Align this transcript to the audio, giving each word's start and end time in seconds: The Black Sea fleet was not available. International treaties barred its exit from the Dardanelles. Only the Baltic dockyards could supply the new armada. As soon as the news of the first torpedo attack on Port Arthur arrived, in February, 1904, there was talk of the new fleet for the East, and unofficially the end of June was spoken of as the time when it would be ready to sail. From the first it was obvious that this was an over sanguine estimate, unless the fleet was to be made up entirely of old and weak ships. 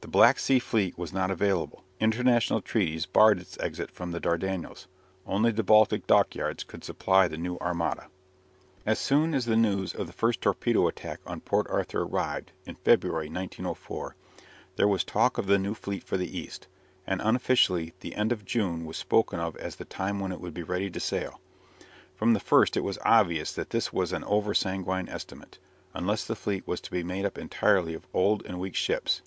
The 0.00 0.12
Black 0.12 0.38
Sea 0.38 0.60
fleet 0.60 0.96
was 0.96 1.12
not 1.12 1.28
available. 1.30 1.82
International 1.98 2.62
treaties 2.62 3.04
barred 3.04 3.40
its 3.40 3.58
exit 3.58 3.90
from 3.90 4.12
the 4.12 4.20
Dardanelles. 4.20 4.86
Only 5.26 5.50
the 5.50 5.64
Baltic 5.64 6.06
dockyards 6.06 6.62
could 6.62 6.84
supply 6.84 7.26
the 7.26 7.36
new 7.36 7.58
armada. 7.58 8.08
As 8.86 9.00
soon 9.00 9.34
as 9.34 9.44
the 9.44 9.56
news 9.56 9.92
of 9.92 10.06
the 10.06 10.12
first 10.12 10.40
torpedo 10.40 10.86
attack 10.86 11.18
on 11.26 11.40
Port 11.40 11.66
Arthur 11.68 12.02
arrived, 12.02 12.52
in 12.64 12.76
February, 12.76 13.26
1904, 13.28 14.14
there 14.76 14.86
was 14.86 15.02
talk 15.02 15.36
of 15.36 15.48
the 15.48 15.58
new 15.58 15.74
fleet 15.74 16.04
for 16.04 16.16
the 16.16 16.38
East, 16.38 16.68
and 17.04 17.20
unofficially 17.20 17.92
the 17.98 18.14
end 18.14 18.30
of 18.30 18.44
June 18.44 18.86
was 18.86 18.96
spoken 18.96 19.40
of 19.40 19.56
as 19.56 19.76
the 19.76 19.84
time 19.84 20.20
when 20.20 20.30
it 20.30 20.40
would 20.40 20.54
be 20.54 20.62
ready 20.62 20.88
to 20.88 21.00
sail. 21.00 21.40
From 22.14 22.34
the 22.34 22.40
first 22.40 22.76
it 22.76 22.84
was 22.84 22.98
obvious 23.04 23.52
that 23.54 23.70
this 23.70 23.92
was 23.92 24.12
an 24.12 24.22
over 24.24 24.54
sanguine 24.54 25.08
estimate, 25.08 25.58
unless 25.92 26.24
the 26.24 26.36
fleet 26.36 26.68
was 26.68 26.80
to 26.82 26.90
be 26.92 27.02
made 27.02 27.24
up 27.26 27.36
entirely 27.36 27.94
of 27.94 28.06
old 28.14 28.46
and 28.46 28.60
weak 28.60 28.76
ships. 28.76 29.22